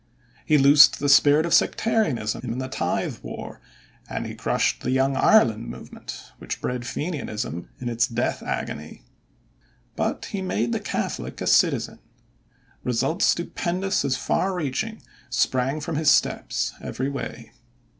[0.47, 3.61] He loosed the spirit of sectarianism in the tithe war,
[4.09, 9.03] and he crushed the Young Ireland movement, which bred Fenianism in its death agony.
[9.95, 11.99] But he made the Catholic a citizen.
[12.83, 17.51] Results stupendous as far reaching sprang from his steps every way.